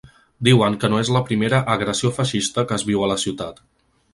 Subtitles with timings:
[0.45, 3.63] Diuen que no és la primera ‘agressió feixista’ que es viu a la ciutat.